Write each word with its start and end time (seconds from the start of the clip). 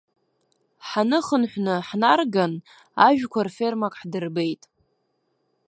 Ҳаныхынҳәы, 0.87 1.75
ҳнарган, 1.87 2.53
ажәқәа 3.07 3.41
рфермак 3.47 3.93
ҳдырбеит. 3.99 4.61